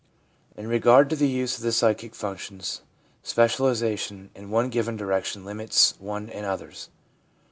In 0.57 0.67
regard 0.67 1.11
to 1.11 1.15
the 1.15 1.27
use 1.27 1.57
of 1.57 1.61
the 1.61 1.71
psychic 1.71 2.15
functions, 2.15 2.81
specialisation 3.21 4.31
in 4.33 4.49
one 4.49 4.69
given 4.71 4.97
direction 4.97 5.45
limits 5.45 5.93
one 5.99 6.27
in 6.27 6.43
others. 6.43 6.89